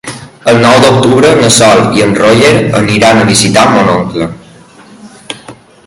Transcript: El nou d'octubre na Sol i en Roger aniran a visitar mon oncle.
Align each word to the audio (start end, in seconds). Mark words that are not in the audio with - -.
El 0.51 0.55
nou 0.61 0.77
d'octubre 0.85 1.33
na 1.41 1.51
Sol 1.57 1.81
i 1.99 2.03
en 2.07 2.15
Roger 2.21 2.55
aniran 2.81 3.21
a 3.21 3.29
visitar 3.29 3.67
mon 3.75 3.93
oncle. 3.99 4.31